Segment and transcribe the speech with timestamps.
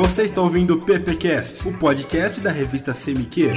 [0.00, 3.50] Você está ouvindo o PPcast, o podcast da revista CMQ.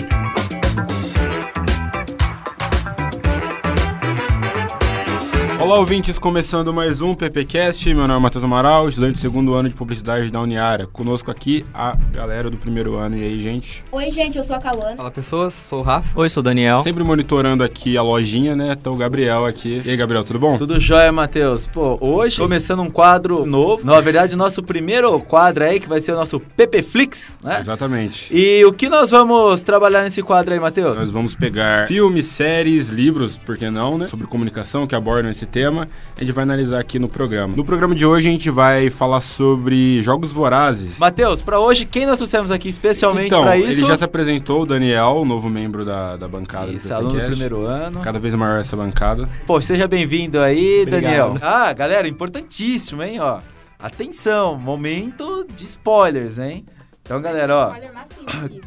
[5.63, 7.87] Olá, ouvintes, começando mais um PPcast.
[7.93, 10.87] Meu nome é Matheus Amaral, estudante do segundo ano de publicidade da Uniara.
[10.87, 13.15] Conosco aqui a galera do primeiro ano.
[13.15, 13.81] E aí, gente?
[13.89, 14.97] Oi, gente, eu sou a Cauana.
[14.97, 16.19] Fala pessoas, sou o Rafa.
[16.19, 16.81] Oi, sou o Daniel.
[16.81, 18.75] Sempre monitorando aqui a lojinha, né?
[18.77, 19.81] Então o Gabriel aqui.
[19.85, 20.57] E aí, Gabriel, tudo bom?
[20.57, 21.65] Tudo jóia, Matheus.
[21.65, 23.85] Pô, hoje começando um quadro novo.
[23.85, 27.59] Na verdade, nosso primeiro quadro aí, que vai ser o nosso PPFlix, né?
[27.61, 28.35] Exatamente.
[28.35, 30.99] E o que nós vamos trabalhar nesse quadro aí, Matheus?
[30.99, 34.07] Nós vamos pegar filmes, séries, livros, por que não, né?
[34.07, 35.87] Sobre comunicação que abordam esse tema.
[36.17, 37.55] A gente vai analisar aqui no programa.
[37.55, 40.97] No programa de hoje a gente vai falar sobre jogos vorazes.
[40.97, 43.69] Matheus, pra hoje, quem nós trouxemos aqui especialmente então, pra isso?
[43.69, 47.21] ele já se apresentou, o Daniel, o novo membro da, da bancada Isso, do aluno
[47.21, 48.01] do primeiro ano.
[48.01, 49.29] Cada vez maior essa bancada.
[49.45, 51.01] Pô, seja bem-vindo aí, Obrigado.
[51.03, 51.37] Daniel.
[51.41, 53.39] Ah, galera, importantíssimo, hein, ó.
[53.77, 56.65] Atenção, momento de spoilers, hein?
[57.03, 57.73] Então, galera, ó,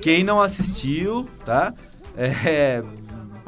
[0.00, 1.72] quem não assistiu, tá?
[2.16, 2.83] É,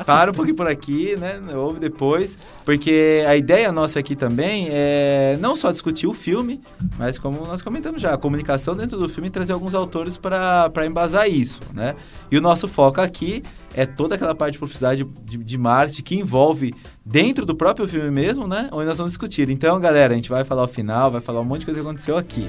[0.04, 1.40] para um pouquinho por aqui, né?
[1.54, 2.38] Ouve depois.
[2.64, 6.60] Porque a ideia nossa aqui também é não só discutir o filme,
[6.98, 10.86] mas como nós comentamos já, a comunicação dentro do filme e trazer alguns autores para
[10.86, 11.96] embasar isso, né?
[12.30, 13.42] E o nosso foco aqui
[13.74, 18.46] é toda aquela parte de publicidade de, de que envolve dentro do próprio filme mesmo,
[18.46, 18.68] né?
[18.72, 19.48] Onde nós vamos discutir.
[19.50, 21.86] Então, galera, a gente vai falar o final, vai falar um monte de coisa que
[21.86, 22.48] aconteceu aqui.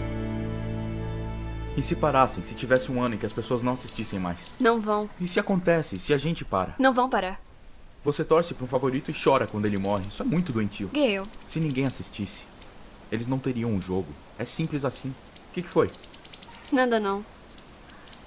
[1.79, 4.37] E se parassem, se tivesse um ano em que as pessoas não assistissem mais?
[4.59, 5.09] Não vão.
[5.17, 6.75] E se acontece, se a gente para?
[6.77, 7.39] Não vão parar.
[8.03, 10.05] Você torce para um favorito e chora quando ele morre.
[10.09, 10.89] Isso é muito doentio.
[10.93, 12.43] Gale, Se ninguém assistisse,
[13.09, 14.09] eles não teriam um jogo.
[14.37, 15.07] É simples assim.
[15.07, 15.89] O que, que foi?
[16.69, 17.23] nada não.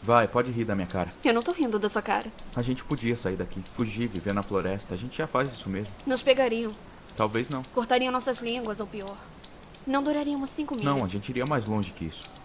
[0.03, 1.11] Vai, pode rir da minha cara.
[1.22, 2.33] Eu não tô rindo da sua cara.
[2.56, 4.94] A gente podia sair daqui, fugir, viver na floresta.
[4.94, 5.92] A gente já faz isso mesmo.
[6.06, 6.72] Nos pegariam,
[7.19, 7.62] Talvez não.
[7.75, 9.14] cortariam nossas línguas ou pior.
[9.87, 10.87] Não duraríamos cinco milhas.
[10.91, 12.41] Não, a gente iria mais longe que isso.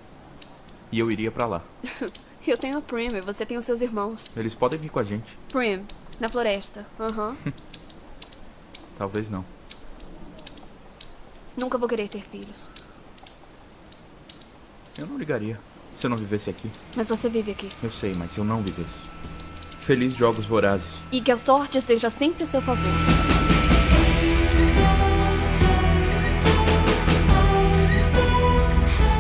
[0.92, 1.62] E eu iria pra lá.
[2.48, 4.38] Eu tenho a Prim e você tem os seus irmãos.
[4.38, 5.38] Eles podem vir com a gente.
[5.50, 5.86] Prim,
[6.18, 6.86] na floresta.
[6.98, 7.36] Aham.
[8.98, 9.44] Talvez não.
[11.58, 12.70] Nunca vou querer ter filhos.
[14.98, 15.60] Eu não ligaria.
[16.00, 16.72] Se eu não vivesse aqui.
[16.96, 17.68] Mas você vive aqui.
[17.84, 18.96] Eu sei, mas se eu não vivesse.
[19.82, 20.88] Feliz Jogos Vorazes.
[21.12, 23.27] E que a sorte esteja sempre a seu favor.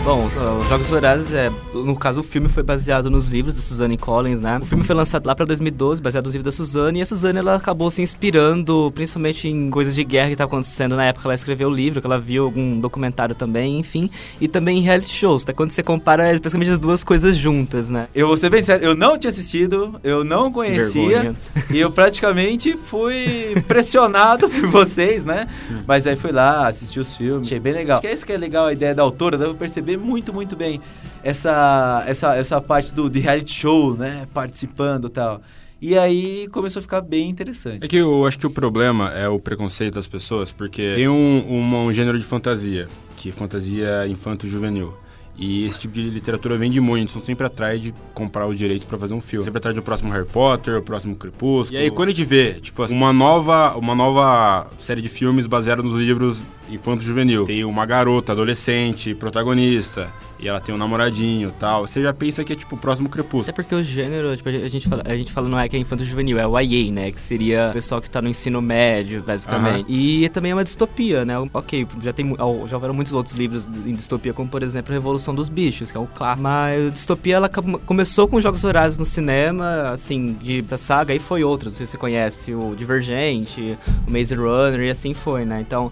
[0.07, 3.61] Bom, os, os Jogos Vorazes, é, no caso, o filme foi baseado nos livros da
[3.61, 4.57] Suzanne Collins, né?
[4.61, 7.39] O filme foi lançado lá pra 2012, baseado nos livros da Suzanne, e a Suzanne,
[7.39, 11.27] ela acabou se inspirando, principalmente em coisas de guerra que estavam acontecendo na época que
[11.27, 14.09] ela escreveu o livro, que ela viu algum documentário também, enfim,
[14.39, 15.51] e também em reality shows, tá?
[15.51, 18.07] Quando você compara, é basicamente as duas coisas juntas, né?
[18.15, 21.35] Eu vou ser bem sério, eu não tinha assistido, eu não conhecia.
[21.69, 25.47] E eu praticamente fui pressionado por vocês, né?
[25.85, 27.99] Mas aí fui lá, assisti os filmes, achei bem legal.
[27.99, 30.55] Que é isso que é legal a ideia da autora, dá pra perceber muito, muito
[30.55, 30.79] bem
[31.23, 34.27] essa, essa, essa parte do de reality show, né?
[34.33, 35.41] Participando e tal.
[35.79, 37.83] E aí começou a ficar bem interessante.
[37.85, 41.45] É que eu acho que o problema é o preconceito das pessoas, porque tem um,
[41.47, 44.95] uma- um gênero de fantasia, que é fantasia infanto-juvenil.
[45.39, 48.97] E esse tipo de literatura vende muito, são sempre atrás de comprar o direito pra
[48.97, 49.45] fazer um filme.
[49.45, 51.79] Sempre atrás do próximo Harry Potter, o próximo Crepúsculo.
[51.79, 55.45] E aí quando a gente vê, tipo assim, uma nova, uma nova série de filmes
[55.45, 57.45] baseada nos livros infanto-juvenil.
[57.45, 61.87] Tem uma garota, adolescente, protagonista, e ela tem um namoradinho e tal.
[61.87, 63.41] Você já pensa que é tipo o próximo Crepúsculo.
[63.43, 65.79] Até porque o gênero, tipo, a gente fala, a gente fala não é que é
[65.79, 67.11] infanto juvenil, é o YA, né?
[67.11, 69.85] Que seria o pessoal que tá no ensino médio, basicamente.
[69.91, 71.35] E também é uma distopia, né?
[71.53, 72.43] Ok, já tem já
[72.75, 75.99] houveram muitos outros livros em distopia, como por exemplo a Revolução dos Bichos, que é
[75.99, 76.43] o clássico.
[76.43, 81.13] Mas a distopia ela come- começou com Jogos Vorazes no cinema, assim, de da saga,
[81.15, 81.73] e foi outros.
[81.73, 83.77] Não sei se você conhece o Divergente,
[84.07, 85.61] o Maze Runner e assim foi, né?
[85.61, 85.91] Então,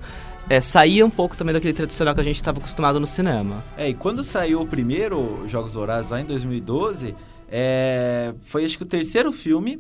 [0.50, 3.64] é, saía um pouco também daquele tradicional que a gente estava acostumado no cinema.
[3.78, 7.16] É, e quando saiu o primeiro Jogos Vorazes lá em 2012,
[7.50, 9.80] é, foi acho que o terceiro filme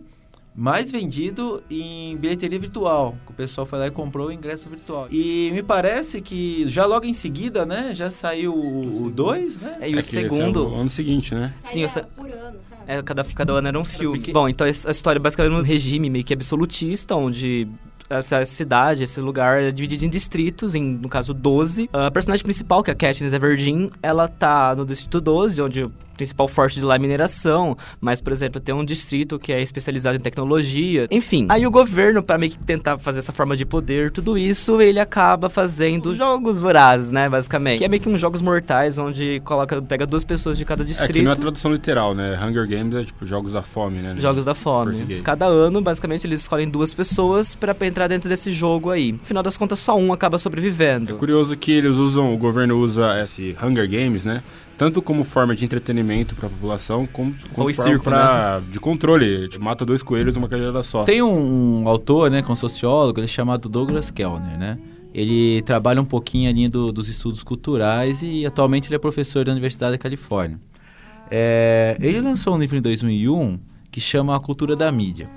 [0.57, 3.17] mais vendido em bilheteria virtual.
[3.25, 5.05] que O pessoal foi lá e comprou o ingresso virtual.
[5.11, 9.75] E me parece que já logo em seguida, né, já saiu o 2, né?
[9.81, 10.69] É, e É o é segundo.
[10.69, 11.53] o ano seguinte, né?
[11.61, 12.81] Sim, essa- por ano, sabe?
[12.87, 14.17] É, cada, cada ano era um filme.
[14.17, 17.67] porque- Bom, então essa- a história é basicamente um regime meio que absolutista, onde
[18.09, 21.89] essa cidade, esse lugar é dividido em distritos, em, no caso 12.
[21.91, 26.47] A personagem principal, que é a Katniss Everdeen, ela tá no distrito 12, onde principal
[26.47, 30.19] forte de lá é mineração, mas, por exemplo, tem um distrito que é especializado em
[30.19, 31.07] tecnologia.
[31.11, 34.81] Enfim, aí o governo, para meio que tentar fazer essa forma de poder, tudo isso,
[34.81, 37.79] ele acaba fazendo jogos vorazes, né, basicamente.
[37.79, 40.85] Que é meio que uns jogos mortais, onde coloca, pega duas pessoas de cada É
[40.85, 41.13] distrito.
[41.13, 42.39] que não é tradução literal, né?
[42.43, 44.15] Hunger Games é tipo jogos da fome, né?
[44.19, 44.91] Jogos da Fome.
[44.91, 45.21] Português.
[45.21, 49.11] Cada ano, basicamente, eles escolhem duas pessoas pra pra entrar dentro desse jogo aí.
[49.11, 51.13] No final das contas, só um acaba sobrevivendo.
[51.13, 54.41] É curioso que eles usam, o governo usa esse Hunger Games, né?
[54.77, 59.47] Tanto como forma de entretenimento para a população, como, como forma circo, pra, de controle.
[59.47, 61.03] Te mata dois coelhos numa cajada só.
[61.03, 64.77] Tem um, autor, né, que é um sociólogo, ele é chamado Douglas Kellner, né?
[65.13, 69.51] Ele trabalha um pouquinho ali do, dos estudos culturais e atualmente ele é professor da
[69.53, 70.59] Universidade da Califórnia.
[71.31, 73.57] É, ele lançou um livro em 2001
[73.89, 75.29] que chama A Cultura da Mídia.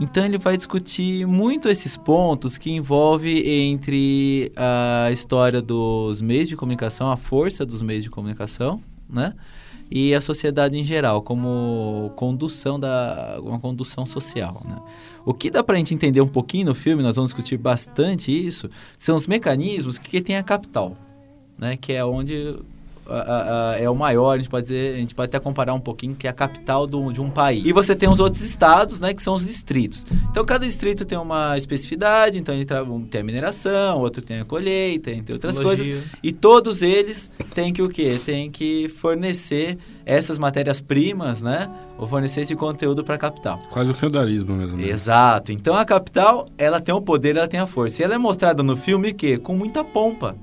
[0.00, 6.56] Então ele vai discutir muito esses pontos que envolve entre a história dos meios de
[6.56, 8.80] comunicação, a força dos meios de comunicação,
[9.10, 9.34] né?
[9.90, 14.76] E a sociedade em geral, como condução da uma condução social, né?
[15.26, 18.30] O que dá para a gente entender um pouquinho no filme, nós vamos discutir bastante
[18.30, 20.96] isso, são os mecanismos que tem a capital,
[21.58, 21.76] né?
[21.76, 22.54] Que é onde
[23.08, 25.80] a, a, é o maior, a gente pode dizer, a gente pode até comparar um
[25.80, 27.66] pouquinho, que é a capital do, de um país.
[27.66, 30.06] E você tem os outros estados, né, que são os distritos.
[30.30, 32.66] Então, cada distrito tem uma especificidade, então ele
[33.10, 35.94] tem a mineração, outro tem a colheita, entre outras Tecnologia.
[35.94, 36.10] coisas.
[36.22, 38.18] E todos eles têm que o quê?
[38.24, 41.68] Tem que fornecer essas matérias-primas, né?
[41.98, 43.60] Ou fornecer esse conteúdo para a capital.
[43.70, 44.78] Quase o feudalismo mesmo.
[44.78, 44.88] Né?
[44.88, 45.52] Exato.
[45.52, 48.00] Então a capital, ela tem o poder, ela tem a força.
[48.00, 50.34] E ela é mostrada no filme que com muita pompa.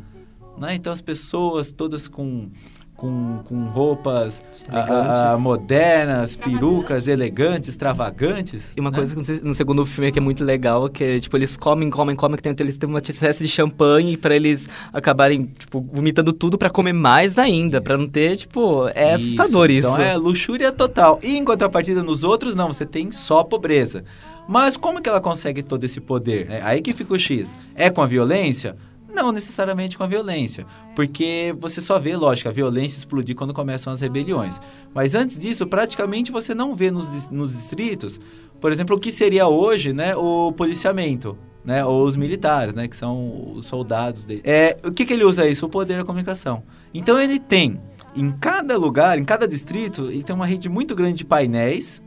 [0.58, 0.76] Né?
[0.76, 2.50] Então as pessoas todas com,
[2.96, 8.72] com, com roupas a, a, modernas, perucas elegantes, extravagantes.
[8.76, 8.98] E uma né?
[8.98, 12.16] coisa que no segundo filme que é muito legal, que é, tipo, eles comem, comem,
[12.16, 16.58] comem, que tem, eles têm uma espécie de champanhe para eles acabarem, tipo, vomitando tudo
[16.58, 19.90] para comer mais ainda, para não ter, tipo, é assustador isso.
[19.90, 21.20] Então é luxúria total.
[21.22, 24.04] E em contrapartida nos outros, não, você tem só pobreza.
[24.48, 26.48] Mas como que ela consegue todo esse poder?
[26.50, 27.56] É aí que fica o X.
[27.74, 28.76] É com a violência?
[29.16, 33.94] Não necessariamente com a violência, porque você só vê, lógico, a violência explodir quando começam
[33.94, 34.60] as rebeliões.
[34.94, 38.20] Mas antes disso, praticamente você não vê nos, nos distritos,
[38.60, 41.38] por exemplo, o que seria hoje né, o policiamento.
[41.64, 44.42] Né, ou os militares, né, que são os soldados dele.
[44.44, 45.66] É, o que, que ele usa isso?
[45.66, 46.62] O poder da comunicação.
[46.94, 47.82] Então ele tem,
[48.16, 52.04] em cada lugar, em cada distrito, ele tem uma rede muito grande de painéis,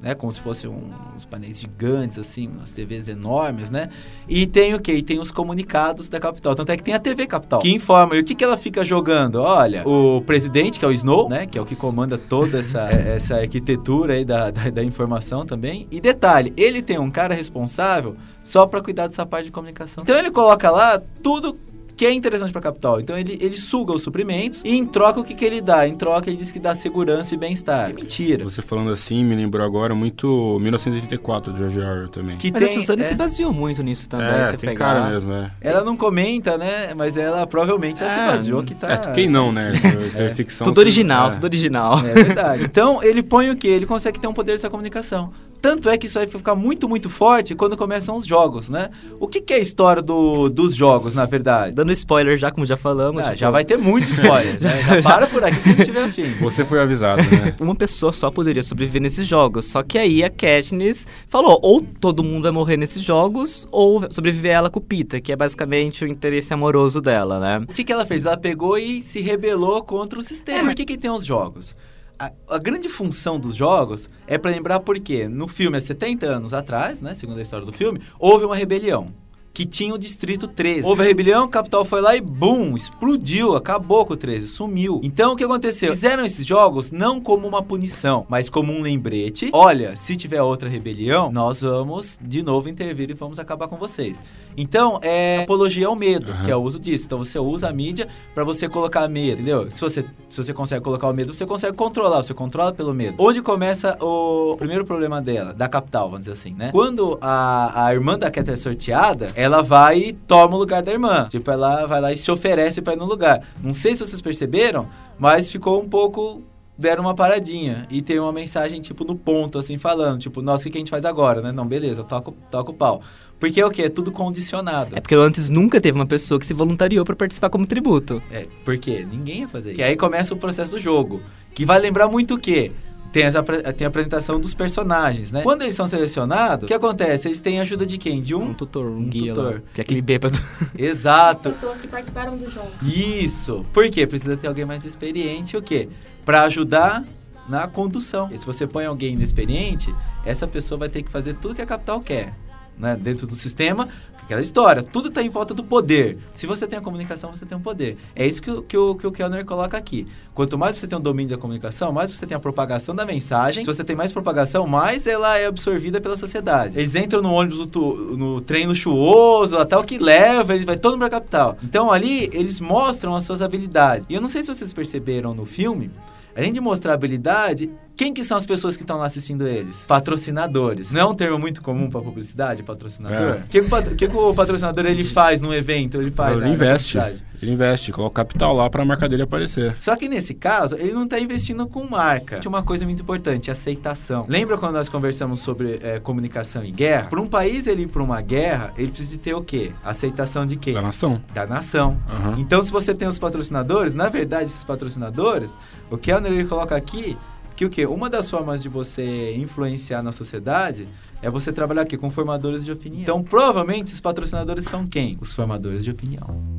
[0.00, 0.14] né?
[0.14, 3.90] Como se fossem um, uns painéis gigantes, assim, umas TVs enormes, né?
[4.28, 4.94] E tem o quê?
[4.94, 6.54] E tem os comunicados da capital.
[6.54, 8.16] Tanto é que tem a TV Capital, que informa.
[8.16, 9.36] E o que, que ela fica jogando?
[9.36, 11.46] Olha, o presidente, que é o Snow, né?
[11.46, 15.86] Que é o que comanda toda essa, essa arquitetura aí da, da, da informação também.
[15.90, 20.02] E detalhe, ele tem um cara responsável só para cuidar dessa parte de comunicação.
[20.02, 21.58] Então ele coloca lá tudo
[21.98, 23.00] que é interessante para a capital.
[23.00, 25.86] Então ele, ele suga os suprimentos e em troca o que, que ele dá?
[25.86, 27.90] Em troca ele diz que dá segurança e bem-estar.
[27.90, 28.44] É mentira.
[28.44, 32.36] Você falando assim me lembrou agora muito 1984 de George Orwell também.
[32.36, 33.04] Que Mas tem, a Suzane é...
[33.04, 34.28] se baseou muito nisso também.
[34.28, 34.94] É, tem pegar.
[34.94, 35.50] cara mesmo, é.
[35.60, 36.94] Ela não comenta, né?
[36.94, 38.92] Mas ela provavelmente ela é, se baseou que tá...
[38.92, 39.72] É, quem não, né?
[40.14, 40.28] É.
[40.28, 40.64] ficção.
[40.64, 41.98] Tudo original, tudo original.
[41.98, 42.62] É verdade.
[42.62, 43.68] Então ele põe o quê?
[43.68, 45.32] Ele consegue ter um poder dessa comunicação.
[45.60, 48.90] Tanto é que isso vai ficar muito, muito forte quando começam os jogos, né?
[49.18, 51.72] O que, que é a história do, dos jogos, na verdade?
[51.72, 53.22] Dando spoiler já, como já falamos.
[53.22, 53.36] Ah, tipo...
[53.38, 54.78] Já vai ter muitos spoilers, né?
[54.78, 56.30] Já para por aqui se não tiver afim.
[56.40, 57.54] Você foi avisado, né?
[57.60, 59.66] Uma pessoa só poderia sobreviver nesses jogos.
[59.66, 64.52] Só que aí a Katniss falou, ou todo mundo vai morrer nesses jogos, ou sobreviver
[64.52, 67.64] ela com o Peter, que é basicamente o interesse amoroso dela, né?
[67.68, 68.24] O que, que ela fez?
[68.24, 70.58] Ela pegou e se rebelou contra o sistema.
[70.58, 70.74] É, mas...
[70.74, 71.76] Por que, que tem os jogos?
[72.18, 76.52] A, a, grande função dos jogos é para lembrar porque no filme, há 70 anos
[76.52, 79.12] atrás, né, segundo a história do filme, houve uma rebelião
[79.58, 80.86] que tinha o Distrito 13.
[80.86, 85.00] Houve a rebelião, capital foi lá e bum, explodiu, acabou com o 13, sumiu.
[85.02, 85.92] Então o que aconteceu?
[85.92, 89.50] Fizeram esses jogos não como uma punição, mas como um lembrete.
[89.52, 94.22] Olha, se tiver outra rebelião, nós vamos de novo intervir e vamos acabar com vocês.
[94.56, 96.44] Então, é apologia ao medo, uhum.
[96.44, 97.06] que é o uso disso.
[97.06, 99.68] Então você usa a mídia para você colocar medo, entendeu?
[99.70, 103.16] Se você, se você consegue colocar o medo, você consegue controlar, você controla pelo medo.
[103.18, 106.70] Onde começa o primeiro problema dela, da capital, vamos dizer assim, né?
[106.70, 110.92] Quando a, a irmã da Cat é sorteada, ela vai e toma o lugar da
[110.92, 111.26] irmã.
[111.30, 113.42] Tipo, ela vai lá e se oferece para ir no lugar.
[113.62, 114.88] Não sei se vocês perceberam,
[115.18, 116.42] mas ficou um pouco
[116.78, 120.64] deram uma paradinha e tem uma mensagem, tipo, no ponto, assim, falando, tipo, nossa, o
[120.64, 121.50] que, que a gente faz agora, né?
[121.50, 123.02] Não, beleza, toca, toca o pau.
[123.40, 123.82] Porque é o quê?
[123.82, 124.96] É tudo condicionado.
[124.96, 128.22] É porque antes nunca teve uma pessoa que se voluntariou para participar como tributo.
[128.30, 129.76] É, porque ninguém ia fazer isso.
[129.76, 131.20] Que aí começa o processo do jogo.
[131.54, 132.72] Que vai lembrar muito o quê?
[133.12, 135.42] Tem, essa, tem a apresentação dos personagens, né?
[135.42, 137.28] Quando eles são selecionados, o que acontece?
[137.28, 138.20] Eles têm ajuda de quem?
[138.20, 139.54] De um, um tutor, um, um guia tutor.
[139.54, 140.38] Lá, que é aquele bêbado.
[140.76, 141.48] Exato.
[141.48, 142.70] As pessoas que participaram do jogo.
[142.82, 143.64] Isso.
[143.72, 144.06] Por quê?
[144.06, 145.88] Precisa ter alguém mais experiente, o quê?
[146.24, 147.04] Para ajudar
[147.48, 148.28] na condução.
[148.30, 151.66] E se você põe alguém inexperiente, essa pessoa vai ter que fazer tudo que a
[151.66, 152.34] capital quer
[152.78, 153.88] né, dentro do sistema,
[154.28, 156.18] Aquela história, tudo tá em volta do poder.
[156.34, 157.96] Se você tem a comunicação, você tem o poder.
[158.14, 160.06] É isso que, o- que, o, que o Kellner coloca aqui.
[160.34, 163.64] Quanto mais você tem o domínio da comunicação, mais você tem a propagação da mensagem.
[163.64, 166.78] Se você tem mais propagação, mais ela é absorvida pela sociedade.
[166.78, 171.08] Eles entram no ônibus, no, trem luxuoso, até o que leva, ele vai todo mundo
[171.08, 171.56] pra capital.
[171.62, 174.04] Então ali, eles mostram as suas habilidades.
[174.10, 175.90] E eu não sei se vocês perceberam no filme,
[176.36, 177.68] Além de mostrar habilidade,
[177.98, 179.84] quem que são as pessoas que estão lá assistindo eles?
[179.86, 180.92] Patrocinadores.
[180.92, 183.18] Não é um termo muito comum para publicidade, patrocinador?
[183.18, 183.30] É.
[183.40, 186.00] O que, que pat- que que o patrocinador ele faz num evento?
[186.00, 186.98] Ele faz ele investe.
[187.40, 189.76] Ele investe, coloca capital lá pra marca dele aparecer.
[189.78, 192.40] Só que nesse caso, ele não está investindo com marca.
[192.40, 194.26] Tinha uma coisa muito importante, aceitação.
[194.28, 197.08] Lembra quando nós conversamos sobre eh, comunicação e guerra?
[197.08, 199.70] Para um país ele ir para uma guerra, ele precisa de ter o quê?
[199.84, 200.72] Aceitação de quê?
[200.72, 201.22] Da nação.
[201.32, 201.96] Da nação.
[202.10, 202.34] Aham.
[202.38, 205.50] Então, se você tem os patrocinadores, na verdade, esses patrocinadores,
[205.90, 207.16] o Kellner ele coloca aqui
[207.58, 207.84] que o quê?
[207.86, 210.86] Uma das formas de você influenciar na sociedade
[211.20, 213.02] é você trabalhar aqui com formadores de opinião.
[213.02, 215.18] Então, provavelmente, esses patrocinadores são quem?
[215.20, 216.57] Os formadores de opinião.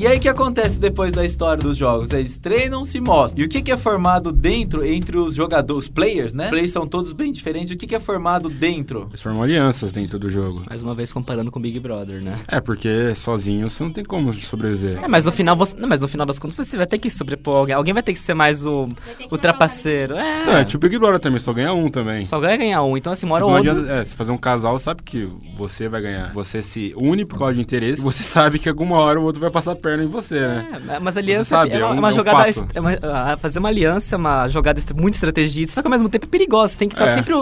[0.00, 2.10] E aí o que acontece depois da história dos jogos?
[2.10, 3.42] Eles treinam, se mostram.
[3.42, 6.44] E o que, que é formado dentro entre os jogadores, os players, né?
[6.44, 7.70] Os players são todos bem diferentes.
[7.70, 9.08] O que, que é formado dentro?
[9.10, 10.62] Eles formam alianças dentro do jogo.
[10.66, 12.38] Mais uma vez comparando com o Big Brother, né?
[12.48, 15.04] É, porque sozinho você não tem como sobreviver.
[15.04, 15.76] É, mas no final você.
[15.76, 17.74] Não, mas no final das contas você vai ter que sobrepor alguém.
[17.74, 18.88] Alguém vai ter que ser mais o,
[19.30, 20.14] o trapaceiro.
[20.14, 20.20] Não,
[20.56, 20.60] É.
[20.62, 22.24] é tipo Big Brother também, só ganha um também.
[22.24, 22.96] Só vai ganhar um.
[22.96, 23.82] Então, assim, uma hora Tipo, ou não outra.
[23.84, 25.28] adianta, é, se fazer um casal, sabe que
[25.58, 26.32] você vai ganhar.
[26.32, 29.42] Você se une por causa de interesse e você sabe que alguma hora o outro
[29.42, 30.80] vai passar a perna em você, né?
[30.94, 32.50] É, mas aliança sabe, é uma, é um- é uma é um jogada.
[32.74, 36.08] é uma- ah, fazer uma aliança é uma jogada muito estrategista, só que ao mesmo
[36.08, 36.68] tempo é perigosa.
[36.72, 37.14] Você tem que estar É.
[37.14, 37.34] sempre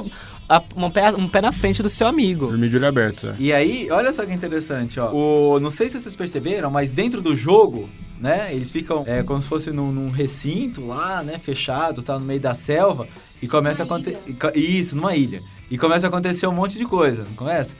[0.49, 2.47] a- um, pé, um pé na frente do seu amigo.
[2.47, 3.27] Dormir de olho aberto.
[3.29, 3.35] é.
[3.39, 5.11] E aí, olha só que interessante, ó.
[5.13, 7.89] O, não sei se vocês perceberam, mas dentro do jogo,
[8.21, 8.49] né?
[8.53, 11.39] Eles ficam é, como se fosse num, num recinto lá, né?
[11.39, 13.07] Fechado, tá no meio da selva.
[13.41, 14.59] E começa a Numa acontecer.
[14.59, 15.41] Isso, numa ilha.
[15.71, 17.73] E começa a acontecer um monte de coisa, não começa?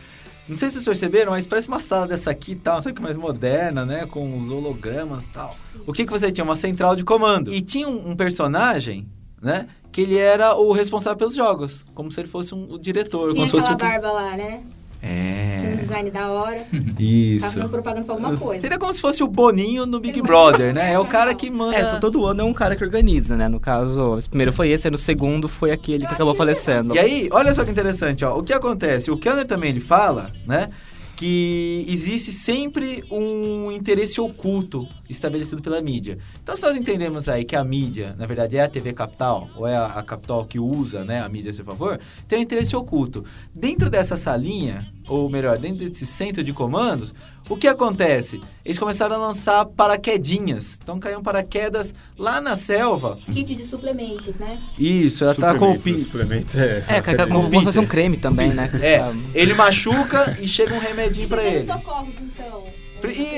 [0.49, 3.03] Não sei se vocês perceberam, mas parece uma sala dessa aqui e tal, só que
[3.03, 4.07] mais moderna, né?
[4.11, 5.55] Com os hologramas e tal.
[5.87, 6.45] O que, que você tinha?
[6.45, 7.53] Uma central de comando.
[7.53, 9.07] E tinha um, um personagem,
[9.43, 9.69] né?
[9.93, 11.85] Que ele era o responsável pelos jogos.
[11.95, 13.33] Como se ele fosse um, o diretor.
[13.33, 14.63] Tinha como se fosse que- barba lá, né?
[15.01, 15.77] Com um É.
[15.79, 16.61] design da hora.
[16.99, 17.47] Isso.
[17.47, 18.61] fazendo propaganda pra alguma coisa.
[18.61, 20.93] Seria como se fosse o Boninho no Big Brother, né?
[20.93, 21.77] É o cara que manda.
[21.77, 23.49] É, todo ano é um cara que organiza, né?
[23.49, 26.95] No caso, esse primeiro foi esse, aí no segundo foi aquele que acabou falecendo.
[26.95, 28.37] E aí, olha só que interessante, ó.
[28.39, 29.11] O que acontece?
[29.11, 30.69] O Kellner também ele fala, né?
[31.19, 36.17] Que existe sempre um interesse oculto estabelecido pela mídia.
[36.41, 39.67] Então, se nós entendemos aí que a mídia, na verdade, é a TV Capital, ou
[39.67, 41.99] é a, a Capital que usa né, a mídia a seu favor,
[42.29, 43.25] tem um interesse oculto.
[43.53, 47.13] Dentro dessa salinha, ou melhor, dentro desse centro de comandos,
[47.49, 48.41] o que acontece?
[48.65, 50.79] Eles começaram a lançar paraquedinhas.
[50.81, 53.19] Então, caíam paraquedas lá na selva.
[53.33, 54.57] Kit de suplementos, né?
[54.79, 56.85] Isso, ela tá com o Suplemento, pi- suplemento é.
[56.87, 57.63] É, como Peter.
[57.65, 58.71] fosse um creme também, né?
[58.81, 59.01] É,
[59.35, 61.79] ele machuca e chega um remedinho pra Primeiros ele.
[61.79, 62.65] socorros, então.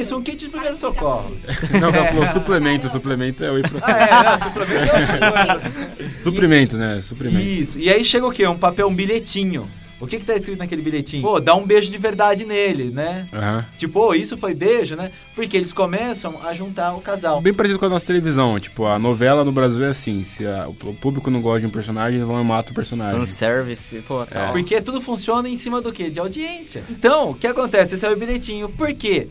[0.00, 1.36] Isso, um kit de primeiro socorro.
[1.80, 3.78] Não, ela falou suplemento, suplemento é o pro...
[3.82, 6.00] Ah, é, não, suplemento é outra coisa.
[6.22, 7.00] Suprimento, né?
[7.02, 7.46] Suprimento.
[7.46, 8.46] Isso, e aí chega o quê?
[8.46, 9.68] Um papel, um bilhetinho.
[10.00, 11.22] O que que tá escrito naquele bilhetinho?
[11.22, 13.28] Pô, dá um beijo de verdade nele, né?
[13.32, 13.66] Aham.
[13.76, 15.12] Tipo, oh, isso foi beijo, né?
[15.34, 17.40] Porque eles começam a juntar o casal.
[17.42, 18.58] Bem parecido com a nossa televisão.
[18.58, 21.70] Tipo, a novela no Brasil é assim: se a- o público não gosta de um
[21.70, 23.18] personagem, eles vão e matam o personagem.
[23.20, 24.52] Fanservice, pô, tal.
[24.52, 26.08] Porque tudo funciona em cima do quê?
[26.08, 26.82] De audiência.
[26.88, 27.94] Então, o que acontece?
[27.94, 28.68] Esse é o bilhetinho.
[28.70, 29.28] Por quê?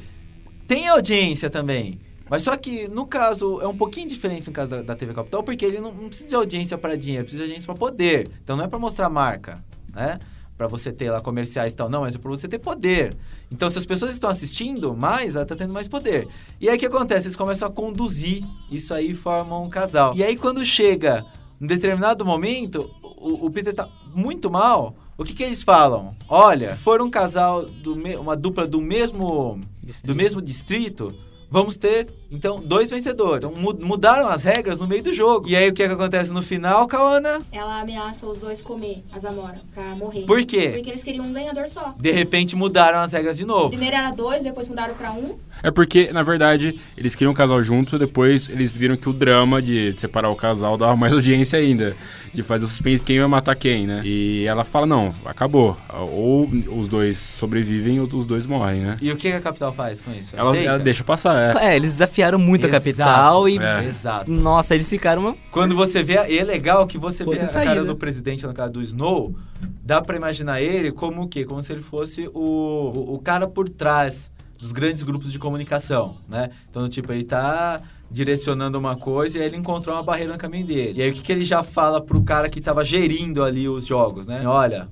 [0.68, 2.00] Tem audiência também.
[2.30, 5.42] Mas só que, no caso, é um pouquinho diferente no caso da, da TV Capital,
[5.42, 8.28] porque ele não, não precisa de audiência para dinheiro, precisa de audiência para poder.
[8.44, 9.64] Então não é para mostrar marca,
[9.96, 10.20] né?
[10.60, 13.16] Para você ter lá comerciais e tal, não, mas é para você ter poder.
[13.50, 16.28] Então, se as pessoas estão assistindo mais, ela tá tendo mais poder.
[16.60, 17.28] E aí o que acontece?
[17.28, 20.14] Eles começam a conduzir, isso aí forma um casal.
[20.14, 21.26] E aí quando chega
[21.62, 24.94] um determinado momento, o, o Peter tá muito mal.
[25.18, 26.14] O que que eles falam?
[26.28, 29.62] Olha, for um casal, do me- uma dupla do mesmo,
[30.04, 31.08] do mesmo distrito,
[31.50, 33.44] vamos ter, então, dois vencedores.
[33.50, 35.50] Então, mu- mudaram as regras no meio do jogo.
[35.50, 37.40] E aí, o que que acontece no final, Kawana?
[37.52, 40.26] Ela ameaça os dois comer a Zamora pra morrer.
[40.26, 40.72] Por quê?
[40.76, 41.94] Porque eles queriam um ganhador só.
[42.00, 43.70] De repente, mudaram as regras de novo.
[43.70, 45.38] Primeiro era dois, depois mudaram pra um.
[45.62, 49.62] É porque, na verdade, eles queriam um casal junto, depois eles viram que o drama
[49.62, 51.96] de separar o casal dava mais audiência ainda.
[52.32, 54.02] De fazer o suspense quem vai matar quem, né?
[54.06, 55.76] E ela fala, não, acabou.
[56.12, 56.48] Ou
[56.78, 58.98] os dois sobrevivem ou os dois morrem, né?
[59.02, 60.36] E o que a Capital faz com isso?
[60.38, 61.72] Ela, ela deixa passar, é.
[61.72, 62.84] É, eles desafiaram muito a Exato.
[62.84, 63.58] capital e.
[63.58, 63.84] É.
[63.86, 64.32] Exato.
[64.32, 65.36] Nossa, eles ficaram uma.
[65.50, 67.84] Quando você vê, e é legal que você Pô, vê a cara saída.
[67.84, 69.36] do presidente no caso do Snow,
[69.84, 71.44] dá pra imaginar ele como o quê?
[71.44, 76.18] Como se ele fosse o, o, o cara por trás dos grandes grupos de comunicação,
[76.28, 76.50] né?
[76.70, 80.66] Então, tipo, ele tá direcionando uma coisa e aí ele encontrou uma barreira no caminho
[80.66, 81.00] dele.
[81.00, 83.86] E aí o que, que ele já fala pro cara que tava gerindo ali os
[83.86, 84.46] jogos, né?
[84.46, 84.90] Olha,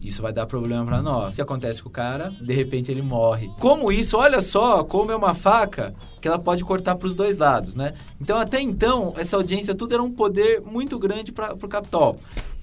[0.00, 1.34] isso vai dar problema pra nós.
[1.34, 2.30] O que acontece com o cara?
[2.30, 3.50] De repente ele morre.
[3.60, 4.16] Como isso?
[4.16, 7.92] Olha só como é uma faca que ela pode cortar pros dois lados, né?
[8.18, 12.18] Então até então, essa audiência tudo era um poder muito grande para pro Capitol.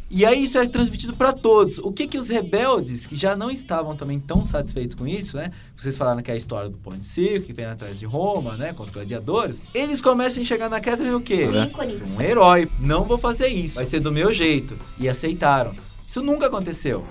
[0.09, 1.79] E aí isso é transmitido para todos.
[1.79, 5.51] O que que os rebeldes, que já não estavam também tão satisfeitos com isso, né?
[5.75, 8.55] Vocês falaram que é a história do pão de circo, que vem atrás de Roma,
[8.55, 8.73] né?
[8.73, 9.61] Com os gladiadores.
[9.73, 11.45] Eles começam a enxergar na Catherine o quê?
[11.45, 12.15] Um.
[12.15, 12.69] Um herói.
[12.79, 13.75] Não vou fazer isso.
[13.75, 14.77] Vai ser do meu jeito.
[14.97, 15.75] E aceitaram.
[16.07, 17.05] Isso nunca aconteceu.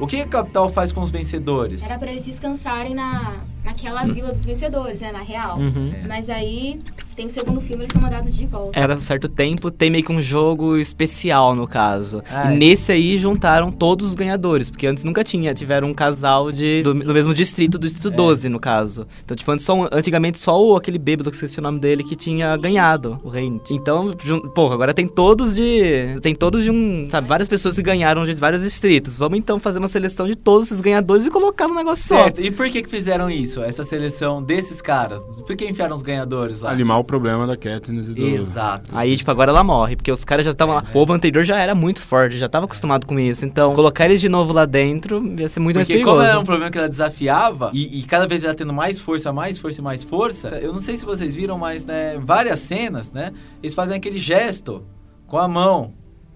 [0.00, 1.82] O que a capital faz com os vencedores?
[1.82, 5.12] Era pra eles descansarem na, naquela vila dos vencedores, né?
[5.12, 5.58] Na real.
[5.58, 5.92] Uhum.
[6.08, 6.80] Mas aí
[7.20, 8.78] tem o segundo filme, eles são mandados de volta.
[8.78, 12.22] Era um certo tempo, tem meio que um jogo especial no caso.
[12.30, 12.58] Ah, e é.
[12.58, 16.94] nesse aí juntaram todos os ganhadores, porque antes nunca tinha, tiveram um casal de do,
[16.94, 18.16] do mesmo distrito, do distrito É.
[18.16, 19.06] 12, no caso.
[19.22, 22.16] Então, tipo, antes só, antigamente só o, aquele bêbado que esqueci o nome dele que
[22.16, 23.60] tinha ganhado o reino.
[23.70, 24.12] Então,
[24.54, 26.18] porra, agora tem todos de.
[26.22, 27.06] Tem todos de um.
[27.10, 29.18] Sabe, várias pessoas que ganharam de vários distritos.
[29.18, 32.40] Vamos então fazer uma seleção de todos esses ganhadores e colocar no negócio Certo.
[32.40, 33.62] E por que que fizeram isso?
[33.62, 35.22] Essa seleção desses caras?
[35.46, 36.70] Por que enfiaram os ganhadores lá?
[36.70, 38.24] Animar o problema da Katniss e do...
[38.24, 38.96] Exato.
[38.96, 40.84] Aí, tipo, agora ela morre, porque os caras já estavam lá.
[40.88, 43.44] O povo anterior já era muito forte, já tava acostumado com isso.
[43.44, 46.16] Então, colocar eles de novo lá dentro ia ser muito mais Porque perigoso.
[46.16, 49.32] como era um problema que ela desafiava, e, e cada vez ela tendo mais força,
[49.32, 53.10] mais força e mais força, eu não sei se vocês viram, mas, né, várias cenas,
[53.12, 54.84] né, eles fazem aquele gesto
[55.26, 55.92] com a mão,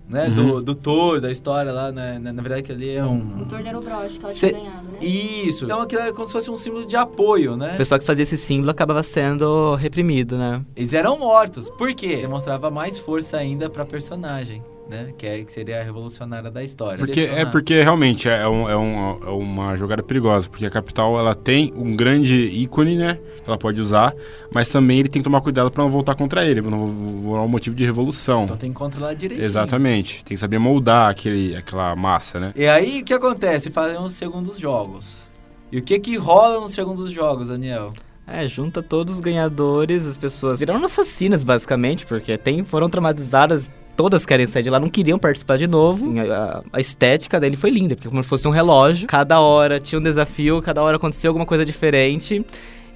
[0.08, 3.08] né, do, do Thor, da história lá, né, na, na verdade que ali é O
[3.08, 3.44] um...
[3.46, 4.98] Thor era o broche que ela Cê- tinha ganhado, né?
[5.00, 5.64] Isso.
[5.64, 7.74] Então aquilo é como se fosse um símbolo de apoio, né?
[7.74, 10.62] O pessoal que fazia esse símbolo acabava sendo reprimido, né?
[10.76, 11.70] Eles eram mortos.
[11.70, 12.16] Por quê?
[12.16, 15.12] Demonstrava mais força ainda pra personagem, né?
[15.16, 16.98] Que, é, que seria a revolucionária da história.
[16.98, 21.18] Porque, é porque realmente é, um- é um- é uma jogada perigosa, porque a capital
[21.18, 23.14] ela tem um grande ícone, né?
[23.42, 24.14] Que ela pode usar,
[24.52, 26.86] mas também ele tem que tomar cuidado pra não voltar contra ele, pra não
[27.22, 28.44] virar um motivo de revolução.
[28.44, 29.44] Então tem que controlar direitinho.
[29.46, 30.24] Exatamente.
[30.24, 32.52] Tem que saber moldar aquele, aquela massa, né?
[32.54, 33.70] E aí, o que acontece?
[33.70, 35.30] Fazem os segundos jogos.
[35.72, 37.92] E o que que rola nos segundos jogos, Daniel?
[38.26, 43.70] É, junta todos os ganhadores, as pessoas viraram assassinas, basicamente, porque tem, foram traumatizadas.
[43.96, 46.02] Todas querem sair de lá, não queriam participar de novo.
[46.02, 49.06] Assim, a, a estética dele foi linda, porque como se fosse um relógio.
[49.06, 52.44] Cada hora tinha um desafio, cada hora acontecia alguma coisa diferente.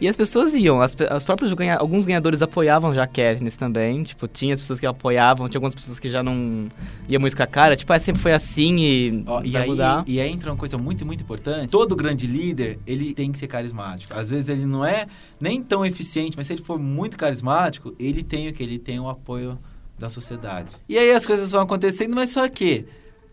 [0.01, 4.05] E as pessoas iam, as, as próprios ganha, alguns ganhadores apoiavam já a Katniss também.
[4.05, 6.68] Tipo, tinha as pessoas que apoiavam, tinha algumas pessoas que já não
[7.09, 7.75] ia muito com a cara.
[7.75, 10.05] Tipo, ah, sempre foi assim e Ó, e, aí, mudar.
[10.07, 11.70] e aí entra uma coisa muito, muito importante.
[11.70, 14.14] Todo grande líder, ele tem que ser carismático.
[14.14, 15.07] Às vezes ele não é
[15.40, 18.62] nem tão eficiente, mas se ele for muito carismático, ele tem o que?
[18.62, 19.59] Ele tem o apoio
[19.99, 20.73] da sociedade.
[20.89, 22.87] E aí as coisas vão acontecendo, mas só que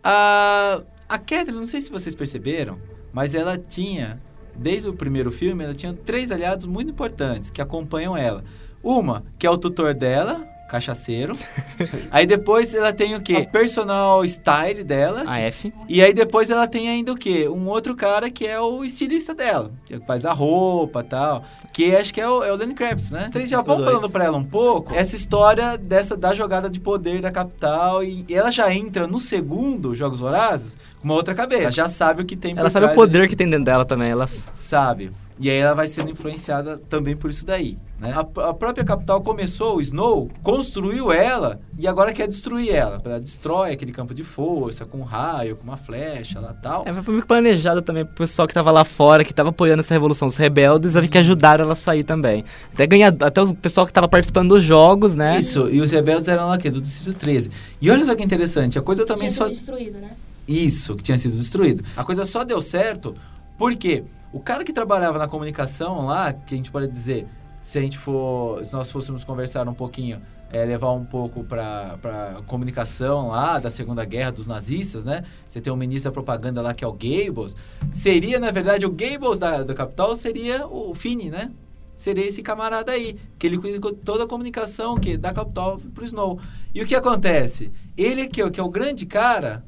[0.04, 2.80] a, a Catherine, não sei se vocês perceberam,
[3.14, 4.22] mas ela tinha,
[4.56, 8.44] desde o primeiro filme, ela tinha três aliados muito importantes que acompanham ela.
[8.84, 11.38] Uma, que é o tutor dela, cachaceiro.
[12.12, 13.46] aí depois ela tem o quê?
[13.48, 15.74] O personal style dela, A F.
[15.88, 17.48] e aí depois ela tem ainda o quê?
[17.48, 21.44] Um outro cara que é o estilista dela, que faz a roupa e tal.
[21.72, 23.30] Que acho que é o, é o Lenny Kravitz, né?
[23.32, 27.22] Vocês já vão falando pra ela um pouco essa história dessa da jogada de poder
[27.22, 28.04] da capital.
[28.04, 31.64] E, e ela já entra no segundo Jogos Vorazes com uma outra cabeça.
[31.64, 33.86] Ela já sabe o que tem por Ela sabe o poder que tem dentro dela
[33.86, 34.10] também.
[34.10, 35.12] Ela sabe.
[35.38, 38.14] E aí ela vai sendo influenciada também por isso daí, né?
[38.14, 43.02] A, a própria capital começou, o Snow construiu ela e agora quer destruir ela.
[43.04, 46.84] Ela destrói aquele campo de força com um raio, com uma flecha lá tal.
[46.88, 49.94] É, foi meio planejado também pro pessoal que tava lá fora, que tava apoiando essa
[49.94, 52.46] revolução, os rebeldes, que ajudaram ela a sair também.
[52.74, 55.38] Até ganhar, até o pessoal que tava participando dos jogos, né?
[55.38, 56.72] Isso, e os rebeldes eram lá o quê?
[56.72, 57.52] Do Distrito 13.
[57.82, 59.44] E olha só que interessante, a coisa também Tinha só...
[59.46, 60.12] sido destruído, né?
[60.48, 61.84] Isso, que tinha sido destruído.
[61.98, 63.16] A coisa só deu certo
[63.58, 67.28] porque o cara que trabalhava na comunicação lá, que a gente pode dizer,
[67.62, 71.98] se a gente for, se nós fôssemos conversar um pouquinho, é, levar um pouco para
[72.02, 75.24] para comunicação lá da Segunda Guerra dos nazistas, né?
[75.48, 77.56] Você tem um ministro da propaganda lá que é o Goebbels.
[77.92, 81.52] Seria, na verdade, o Goebbels da, da capital seria o Fini, né?
[81.96, 86.40] Seria esse camarada aí, que ele cuida toda a comunicação que da capital pro Snow.
[86.74, 87.72] E o que acontece?
[87.98, 89.66] Ele aqui, ó, que é o grande cara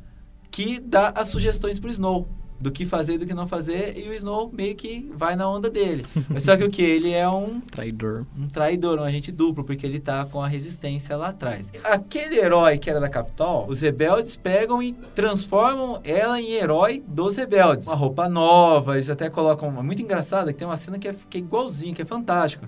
[0.52, 2.28] que dá as sugestões pro Snow
[2.60, 5.50] do que fazer e do que não fazer e o Snow meio que vai na
[5.50, 6.06] onda dele.
[6.28, 8.26] Mas só que o que ele é um Traidor.
[8.38, 11.72] um traidor, um agente duplo, porque ele tá com a resistência lá atrás.
[11.84, 17.36] Aquele herói que era da capital, os rebeldes pegam e transformam ela em herói dos
[17.36, 17.86] rebeldes.
[17.86, 19.70] Uma roupa nova, eles até colocam.
[19.78, 22.65] É muito engraçado que tem uma cena que é, que é igualzinho, que é fantástico.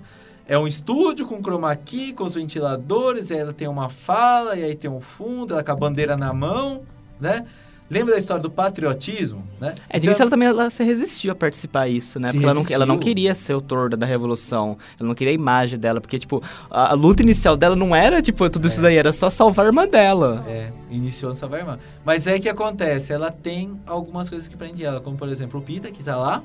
[0.48, 4.64] É um estúdio com chroma key, com os ventiladores, aí ela tem uma fala, e
[4.64, 6.82] aí tem um fundo, ela com a bandeira na mão.
[7.20, 7.46] né?
[7.90, 9.74] Lembra da história do patriotismo, né?
[9.90, 12.32] É, início ela também ela se resistiu a participar isso, né?
[12.32, 14.78] Porque ela não, ela não queria ser o torda da revolução.
[15.00, 16.00] Ela não queria a imagem dela.
[16.00, 18.96] Porque, tipo, a, a luta inicial dela não era, tipo, tudo isso daí.
[18.96, 20.46] Era só salvar a irmã dela.
[20.48, 21.80] É, iniciou no salvar a irmã.
[22.06, 25.64] Mas é que acontece, ela tem algumas coisas que prendem ela, como por exemplo o
[25.64, 26.44] Pita, que tá lá.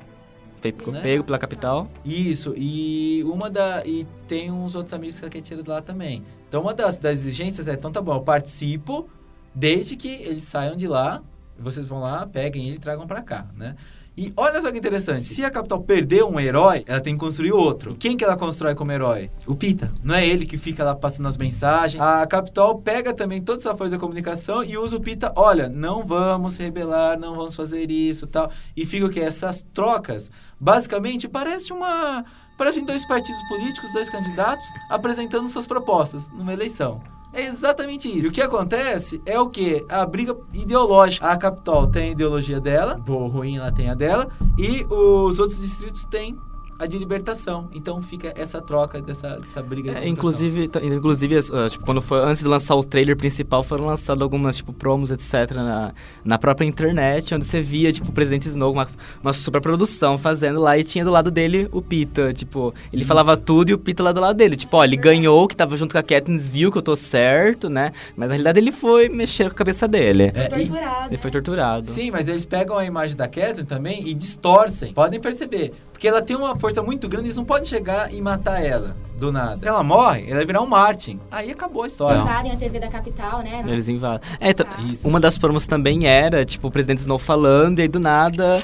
[0.61, 1.01] Pego, Né?
[1.01, 1.87] pego pela capital.
[2.03, 3.85] Isso, e uma da.
[3.85, 6.23] E tem uns outros amigos que ela quer tirar de lá também.
[6.49, 9.07] Então uma das, das exigências é, então tá bom, eu participo
[9.53, 11.21] desde que eles saiam de lá,
[11.57, 13.75] vocês vão lá, peguem ele e tragam pra cá, né?
[14.17, 17.51] E olha só que interessante, se a capital perder um herói, ela tem que construir
[17.51, 17.91] outro.
[17.91, 19.29] E quem que ela constrói como herói?
[19.45, 19.91] O Pita.
[20.01, 22.01] Não é ele que fica lá passando as mensagens.
[22.01, 26.05] A capital pega também toda essa força da comunicação e usa o Pita, olha, não
[26.05, 28.49] vamos rebelar, não vamos fazer isso tal.
[28.73, 29.19] E fica o que?
[29.19, 32.23] Essas trocas, basicamente, parece uma...
[32.57, 37.01] Parecem dois partidos políticos, dois candidatos, apresentando suas propostas numa eleição.
[37.35, 38.27] É exatamente isso.
[38.27, 39.85] E o que acontece é o que?
[39.89, 41.27] A briga ideológica.
[41.27, 45.37] A capital tem a ideologia dela, boa ou ruim, ela tem a dela, e os
[45.37, 46.39] outros distritos têm
[46.77, 47.69] a de libertação.
[47.73, 50.11] Então fica essa troca dessa, dessa briga de É, libertação.
[50.11, 54.57] inclusive, inclusive uh, tipo, quando foi, antes de lançar o trailer principal, foram lançadas algumas,
[54.57, 58.87] tipo, promos, etc., na, na própria internet, onde você via, tipo, o Presidente Snow, uma,
[59.23, 63.07] uma super produção fazendo lá, e tinha do lado dele o Pita, tipo, ele Isso.
[63.07, 64.55] falava tudo e o Pita lá do lado dele.
[64.55, 67.69] Tipo, ó, ele ganhou, que tava junto com a Katniss, viu que eu tô certo,
[67.69, 67.91] né?
[68.17, 70.31] Mas na realidade ele foi mexer com a cabeça dele.
[70.35, 71.07] É, e- Torturado.
[71.09, 71.85] Ele foi torturado.
[71.85, 74.93] Sim, mas eles pegam a imagem da Catherine também e distorcem.
[74.93, 75.73] Podem perceber.
[75.95, 79.31] Porque ela tem uma força muito grande, eles não podem chegar e matar ela do
[79.31, 79.61] nada.
[79.61, 81.21] Se ela morre, ela vai virar um Martin.
[81.31, 82.19] Aí acabou a história.
[82.19, 83.63] Invadem a TV da capital, né?
[83.65, 84.27] Eles invadem.
[84.41, 85.07] É, tá- Isso.
[85.07, 88.61] uma das promos também era, tipo, o Presidente Snow falando, e aí do nada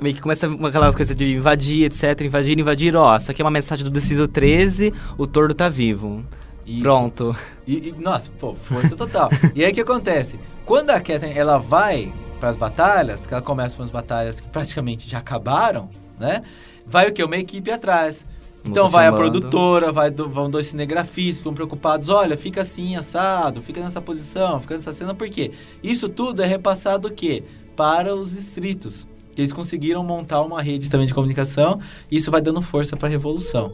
[0.00, 2.20] meio que começa aquelas coisas de invadir, etc.
[2.22, 2.96] Invadir, invadir.
[2.96, 6.24] Ó, essa aqui é uma mensagem do Deciso 13, o Tordo tá vivo.
[6.66, 6.82] Isso.
[6.82, 7.36] Pronto.
[7.64, 9.30] E, e- nossa, pô, força total.
[9.54, 10.36] e aí o que acontece?
[10.66, 15.08] Quando a Catherine ela vai pras batalhas, que ela começa com as batalhas que praticamente
[15.08, 16.42] já acabaram, né?
[16.86, 17.22] Vai o quê?
[17.24, 18.26] Uma equipe atrás.
[18.64, 19.30] Então Moça vai a filmando.
[19.32, 24.60] produtora, vai do- vão dois cinegrafistas, ficam preocupados, olha, fica assim, assado, fica nessa posição,
[24.60, 25.50] fica nessa cena, por quê?
[25.82, 27.42] Isso tudo é repassado o quê?
[27.74, 29.06] Para os distritos.
[29.34, 33.08] Que eles conseguiram montar uma rede também de comunicação, e isso vai dando força para
[33.08, 33.72] a revolução.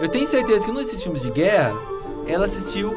[0.00, 1.74] Eu tenho certeza que nesses filmes de guerra,
[2.26, 2.94] ela assistiu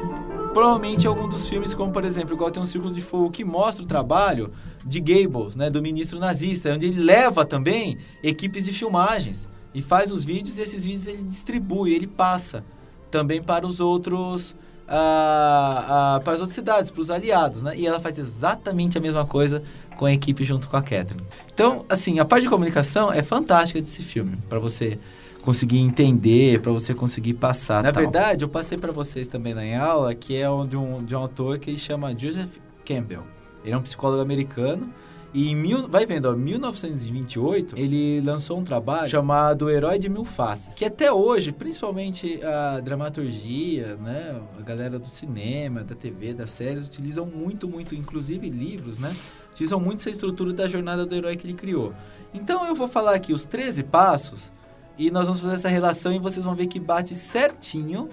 [0.54, 3.84] provavelmente algum dos filmes, como por exemplo, igual tem um Círculo de Fogo, que mostra
[3.84, 4.52] o trabalho
[4.86, 10.12] de Goebbels, né, do ministro nazista, onde ele leva também equipes de filmagens e faz
[10.12, 12.64] os vídeos e esses vídeos ele distribui, ele passa
[13.10, 14.56] também para os outros
[14.88, 17.78] ah, ah, para as outras cidades, para os aliados, né?
[17.78, 19.64] E ela faz exatamente a mesma coisa
[19.96, 21.26] com a equipe junto com a Catherine.
[21.54, 25.00] Então, assim, a parte de comunicação é fantástica desse filme, para você
[25.42, 27.84] conseguir entender, para você conseguir passar.
[27.84, 28.04] Na tal.
[28.04, 31.60] verdade, eu passei para vocês também na aula, que é de um, de um autor
[31.60, 33.24] que chama Joseph Campbell.
[33.64, 34.92] Ele é um psicólogo americano.
[35.34, 40.26] E em mil, vai vendo, ó, 1928, ele lançou um trabalho chamado Herói de Mil
[40.26, 46.50] Faces, que até hoje, principalmente a dramaturgia, né, a galera do cinema, da TV, das
[46.50, 49.16] séries, utilizam muito, muito, inclusive livros, né,
[49.54, 51.94] utilizam muito essa estrutura da jornada do herói que ele criou.
[52.34, 54.52] Então eu vou falar aqui os 13 passos
[54.98, 58.10] e nós vamos fazer essa relação e vocês vão ver que bate certinho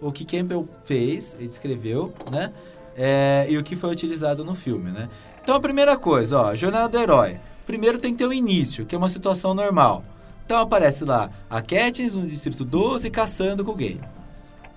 [0.00, 2.52] o que Campbell fez, ele escreveu, né?
[2.96, 5.08] É, e o que foi utilizado no filme, né?
[5.42, 7.38] Então a primeira coisa, ó, jornada do herói.
[7.64, 10.04] Primeiro tem que ter o início, que é uma situação normal.
[10.44, 14.00] Então aparece lá a Katniss no Distrito 12 caçando com gay.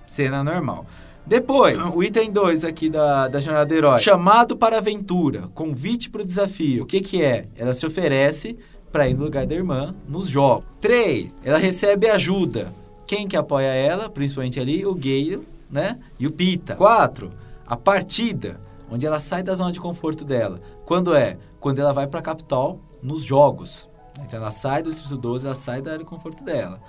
[0.06, 0.86] Cena normal.
[1.26, 4.00] Depois, o item 2 aqui da, da jornada do herói.
[4.00, 6.84] Chamado para aventura, convite para o desafio.
[6.84, 7.48] O que que é?
[7.56, 8.56] Ela se oferece
[8.96, 10.64] para ir no lugar da irmã nos jogos.
[10.80, 11.36] 3.
[11.44, 12.72] Ela recebe ajuda.
[13.06, 14.08] Quem que apoia ela?
[14.08, 15.98] Principalmente ali, o Gale, né?
[16.18, 16.74] E o Pita.
[16.76, 17.30] 4.
[17.66, 18.58] A partida,
[18.90, 20.62] onde ela sai da zona de conforto dela.
[20.86, 21.36] Quando é?
[21.60, 23.86] Quando ela vai para a capital nos jogos.
[24.24, 26.80] Então ela sai do Distrito 12, ela sai da área de conforto dela.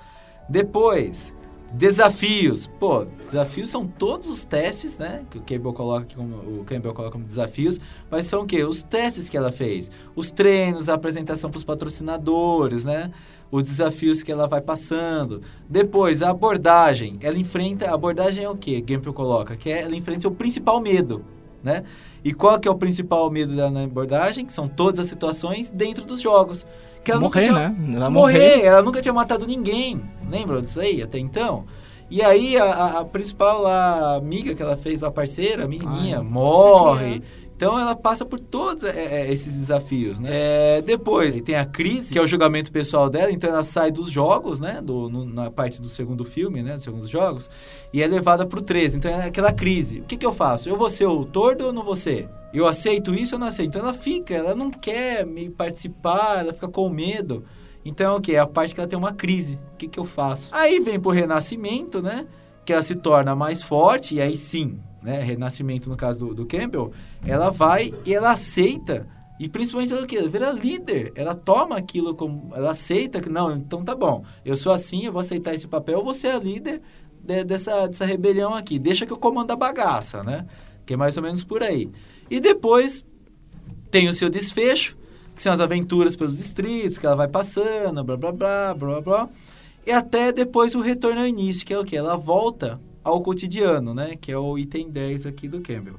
[0.48, 1.36] Depois,
[1.72, 2.68] desafios.
[2.68, 5.24] Pô, desafios são todos os testes, né?
[5.30, 8.64] Que o Campbell coloca como, o Campbell coloca como desafios, mas são o quê?
[8.64, 13.12] Os testes que ela fez, os treinos, a apresentação para os patrocinadores, né?
[13.52, 15.42] Os desafios que ela vai passando.
[15.70, 17.18] Depois, a abordagem.
[17.22, 17.90] Ela enfrenta.
[17.90, 18.82] A abordagem é o quê?
[18.82, 21.24] Campbell coloca que é, ela enfrenta o principal medo,
[21.64, 21.84] né?
[22.24, 24.46] E qual que é o principal medo na abordagem?
[24.46, 26.66] Que são todas as situações dentro dos jogos.
[27.08, 27.96] Que ela nunca morrer, tinha, né?
[27.96, 28.62] Ela morrer.
[28.66, 30.02] Ela nunca tinha matado ninguém.
[30.30, 31.64] Lembram disso aí até então?
[32.10, 36.18] E aí a, a- a principal lá, amiga que ela fez, a parceira, a menininha,
[36.20, 36.24] Ai.
[36.24, 37.22] morre.
[37.58, 40.30] Então ela passa por todos é, é, esses desafios, né?
[40.32, 44.12] É, depois tem a crise, que é o julgamento pessoal dela, então ela sai dos
[44.12, 44.80] jogos, né?
[44.80, 46.76] Do, no, na parte do segundo filme, né?
[46.76, 47.50] Dos segundos jogos,
[47.92, 48.98] e é levada pro 13.
[48.98, 50.02] Então é aquela crise.
[50.02, 50.70] O que, que eu faço?
[50.70, 52.30] Eu vou ser o tordo ou não vou ser?
[52.54, 53.70] Eu aceito isso ou não aceito?
[53.70, 57.44] Então ela fica, ela não quer me participar, ela fica com medo.
[57.84, 58.36] Então, o que?
[58.36, 59.58] É a parte que ela tem uma crise.
[59.74, 60.54] O que, que eu faço?
[60.54, 62.28] Aí vem pro renascimento, né?
[62.64, 65.22] Que ela se torna mais forte, e aí sim, né?
[65.22, 66.92] Renascimento no caso do, do Campbell,
[67.26, 69.08] ela vai e ela aceita.
[69.40, 71.12] E principalmente ela, ela vira líder.
[71.16, 72.52] Ela toma aquilo como.
[72.56, 74.24] Ela aceita que, não, então tá bom.
[74.44, 76.82] Eu sou assim, eu vou aceitar esse papel, eu vou ser a líder
[77.22, 78.80] de, dessa, dessa rebelião aqui.
[78.80, 80.46] Deixa que eu comando a bagaça, né?
[80.86, 81.90] Que é mais ou menos por aí.
[82.30, 83.06] E depois
[83.92, 84.98] tem o seu desfecho,
[85.36, 89.30] que são as aventuras pelos distritos, que ela vai passando, blá, blá, blá, blá, blá.
[89.86, 91.96] E até depois o retorno ao início, que é o que?
[91.96, 94.16] Ela volta ao cotidiano, né?
[94.20, 95.98] Que é o item 10 aqui do Campbell.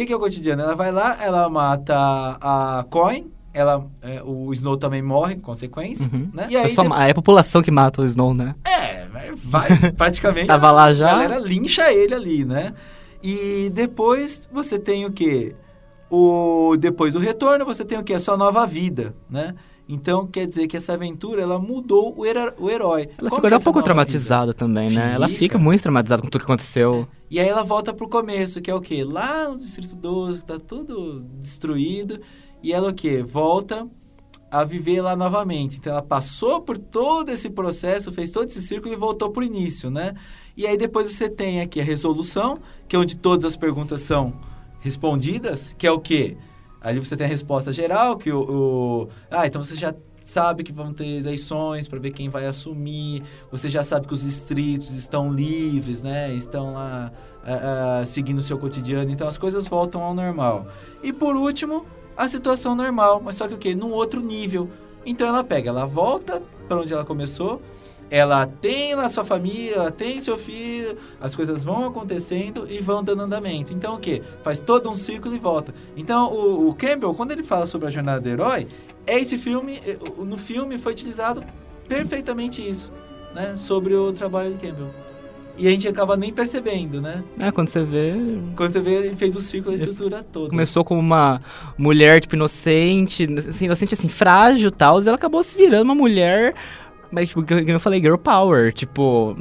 [0.00, 0.62] O que, que é o cotidiano?
[0.62, 1.94] Ela vai lá, ela mata
[2.40, 6.30] a Coin, ela, é, o Snow também morre consequência, Uhum.
[6.32, 6.46] né?
[6.48, 8.54] E aí, É, só, de- é a população que mata o Snow, né?
[8.66, 9.06] é,
[9.44, 10.46] vai praticamente.
[10.46, 11.08] Tava lá já.
[11.08, 12.72] A galera lincha ele ali, né?
[13.22, 15.54] E depois você tem o quê?
[16.10, 18.14] O, depois do retorno, você tem o quê?
[18.14, 19.54] A sua nova vida, né?
[19.92, 23.08] Então, quer dizer que essa aventura, ela mudou o, hero- o herói.
[23.18, 25.12] Ela Como ficou é até um pouco traumatizada também, né?
[25.14, 25.38] Ela Fica.
[25.38, 26.92] fica muito traumatizada com tudo que aconteceu.
[27.00, 27.08] vida?
[27.30, 29.02] E aí ela volta pro começo, que é o quê?
[29.04, 32.20] Lá no Distrito 12, tá tudo destruído.
[32.62, 33.22] E ela o quê?
[33.22, 33.88] Volta
[34.50, 35.78] a viver lá novamente.
[35.78, 39.90] Então ela passou por todo esse processo, fez todo esse círculo e voltou pro início,
[39.90, 40.14] né?
[40.56, 44.34] E aí depois você tem aqui a resolução, que é onde todas as perguntas são
[44.80, 46.36] respondidas, que é o quê?
[46.80, 50.72] Ali você tem a resposta geral, que o, o- ah, então você já sabe que
[50.72, 55.32] vão ter eleições para ver quem vai assumir, você já sabe que os distritos estão
[55.32, 56.32] livres, né?
[56.34, 57.10] Estão lá
[57.44, 60.66] ah, ah, seguindo o seu cotidiano, então as coisas voltam ao normal.
[61.02, 61.84] E por último,
[62.16, 63.74] a situação normal, mas só que o quê?
[63.74, 64.68] Num outro nível.
[65.04, 67.60] Então ela pega, ela volta para onde ela começou,
[68.10, 73.02] ela tem lá sua família, ela tem seu filho, as coisas vão acontecendo e vão
[73.04, 73.72] dando andamento.
[73.72, 74.20] Então o quê?
[74.42, 75.72] Faz todo um círculo e volta.
[75.96, 78.66] Então o, o Campbell, quando ele fala sobre a jornada do herói,
[79.06, 79.80] é esse filme,
[80.18, 81.42] o- no filme foi utilizado
[81.88, 82.92] perfeitamente isso,
[83.34, 83.54] né?
[83.56, 84.90] Sobre o trabalho do Campbell.
[85.58, 87.22] E a gente acaba nem percebendo, né?
[87.38, 88.14] É, quando você vê.
[88.56, 90.48] Quando você vê, ele fez o círculo, a estrutura toda.
[90.48, 91.38] Começou como uma
[91.76, 95.94] mulher, tipo, inocente, assim, inocente, assim, frágil e tal, e ela acabou se virando uma
[95.94, 96.54] mulher.
[97.10, 99.36] Mas, tipo, que eu falei, girl power, tipo.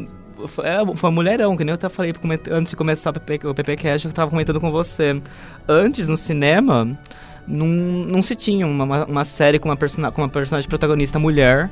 [0.63, 2.13] É, foi uma mulherão, que nem eu até falei
[2.49, 3.13] antes de começar o
[3.53, 5.21] PP, Cash, eu tava comentando com você.
[5.67, 6.97] Antes, no cinema,
[7.45, 9.77] não, não se tinha uma, uma, série com uma,
[10.11, 11.69] com uma personagem protagonista mulher.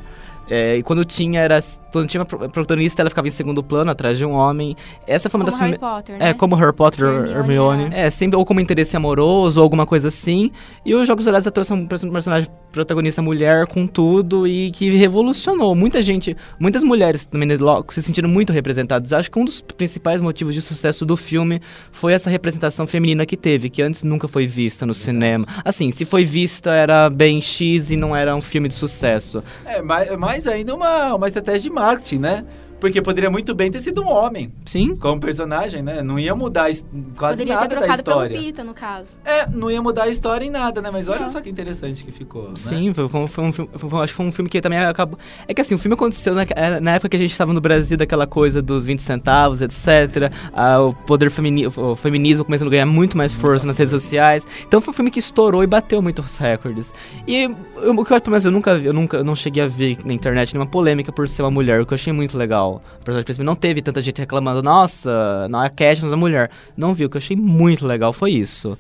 [0.50, 1.64] É, e quando tinha, era.
[1.98, 4.76] Quando tinha uma pro- protagonista, ela ficava em segundo plano, atrás de um homem.
[5.06, 5.98] Essa foi uma Como das Harry primeiras.
[5.98, 6.30] Potter, né?
[6.30, 7.84] É, como Harry Potter, Hermione Hermione.
[7.86, 10.52] era- É, sempre ou como interesse amoroso ou alguma coisa assim.
[10.86, 15.74] E os Jogos Horários trouxe um perso- personagem protagonista mulher com tudo e que revolucionou.
[15.76, 19.12] Muita gente, muitas mulheres também né, logo se sentiram muito representadas.
[19.14, 23.36] Acho que um dos principais motivos de sucesso do filme foi essa representação feminina que
[23.36, 25.46] teve, que antes nunca foi vista no cinema.
[25.66, 29.44] Assim, se foi vista era bem X e não era um filme de sucesso.
[29.66, 31.87] É, mais, mais ainda uma, uma estratégia de marketing,
[32.20, 32.46] né?
[32.80, 34.96] Porque poderia muito bem ter sido um homem Sim?
[34.96, 36.02] como personagem, né?
[36.02, 36.70] Não ia mudar
[37.16, 38.40] quase Poderia nada ter da trocado pelo história.
[38.40, 39.20] Pita, no caso.
[39.26, 40.90] É, não ia mudar a história em nada, né?
[40.92, 42.56] Mas olha só que interessante que ficou, né?
[42.56, 45.18] Sim, foi, foi um filme, foi- foi- acho que foi um filme que também acabou.
[45.48, 47.60] É que assim, o filme aconteceu na, era na época que a gente estava no
[47.62, 50.32] Brasil, daquela coisa dos 20 centavos, etc.
[50.54, 54.46] ah, o poder femini, o feminismo começando a ganhar muito mais força nas redes sociais.
[54.68, 56.92] Então foi um filme que estourou e bateu muitos recordes.
[57.28, 57.50] E
[57.82, 59.68] eu, o que eu, pelo menos, eu nunca vi, eu nunca eu não cheguei a
[59.68, 62.67] ver na internet nenhuma polêmica por ser uma mulher, o que eu achei muito legal.
[63.04, 66.52] Personagem principal não teve tanta gente reclamando, nossa, não é Katniss, é mulher.
[66.76, 68.78] Não vi, o que eu achei muito legal foi isso.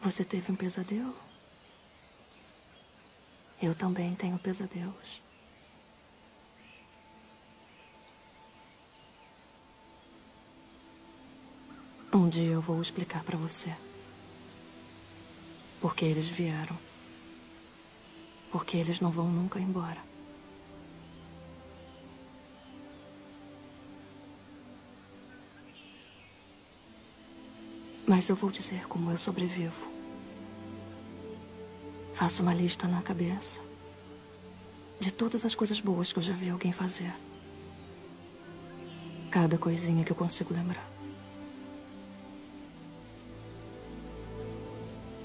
[0.00, 1.14] Você teve um pesadelo?
[3.62, 5.22] Eu também tenho pesadelos.
[12.12, 13.72] Um dia eu vou explicar pra você.
[15.80, 16.76] Por que eles vieram.
[18.50, 20.11] Porque eles não vão nunca embora.
[28.14, 29.90] Mas eu vou dizer como eu sobrevivo.
[32.12, 33.62] Faço uma lista na cabeça
[35.00, 37.10] de todas as coisas boas que eu já vi alguém fazer.
[39.30, 40.86] Cada coisinha que eu consigo lembrar.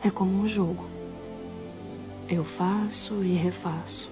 [0.02, 0.89] É como um jogo.
[2.30, 4.10] Eu faço e refaço.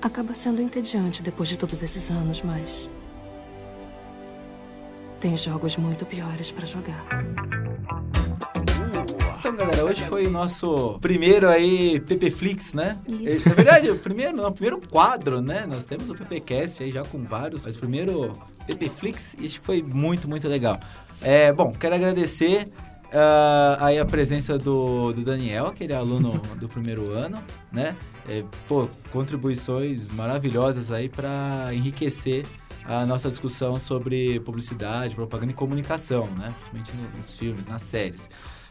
[0.00, 2.88] Acaba sendo entediante depois de todos esses anos, mas.
[5.20, 7.04] Tem jogos muito piores para jogar.
[9.56, 12.98] galera, hoje foi o nosso primeiro aí PPFlix, né?
[13.08, 13.48] Isso.
[13.48, 15.66] Na verdade, o primeiro, não, o primeiro quadro, né?
[15.66, 18.32] Nós temos o PPcast aí já com vários, mas o primeiro
[18.66, 20.78] PPFlix e acho que foi muito, muito legal.
[21.22, 22.68] É, bom, quero agradecer
[23.12, 27.96] ah, aí a presença do, do Daniel, que ele é aluno do primeiro ano, né?
[28.28, 32.44] É, pô, contribuições maravilhosas aí para enriquecer
[32.88, 36.54] a nossa discussão sobre publicidade, propaganda e comunicação, né?
[36.70, 38.28] Principalmente no- nos filmes, nas séries.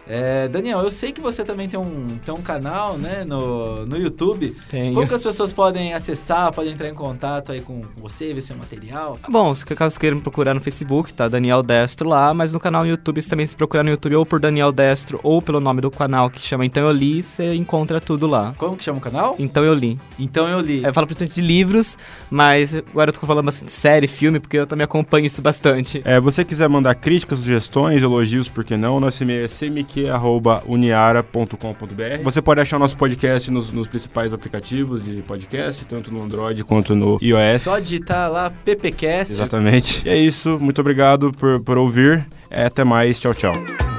[0.08, 3.98] É, Daniel, eu sei que você também tem um, tem um canal, né, no, no
[3.98, 4.56] YouTube.
[4.70, 4.94] Tenho.
[4.94, 8.56] Como que as pessoas podem acessar, podem entrar em contato aí com você, ver seu
[8.56, 9.20] material?
[9.28, 12.84] Bom, se caso queiram me procurar no Facebook, tá Daniel Destro lá, mas no canal
[12.84, 15.82] no YouTube, você também se procurar no YouTube ou por Daniel Destro ou pelo nome
[15.82, 18.54] do canal que chama Então Eu Li, você encontra tudo lá.
[18.58, 19.36] Como que chama o canal?
[19.40, 20.00] Então Eu Li.
[20.20, 20.84] Então eu li.
[20.84, 21.98] Eu falo principalmente de livros,
[22.30, 26.02] mas agora eu tô falando bastante de série, filme, porque eu também acompanho isso bastante.
[26.06, 29.00] É, você quiser mandar críticas, sugestões, elogios, por que não?
[29.00, 29.48] Nosso e-mail é
[29.96, 32.24] cmq.uniara.com.br.
[32.24, 36.64] Você pode achar o nosso podcast nos, nos principais aplicativos de podcast, tanto no Android
[36.66, 37.62] quanto no iOS.
[37.62, 39.34] Só digitar lá PPcast.
[39.34, 40.06] Exatamente.
[40.06, 40.60] E é isso.
[40.60, 42.28] Muito obrigado por, por ouvir.
[42.50, 43.20] É, até mais.
[43.20, 43.95] Tchau, tchau.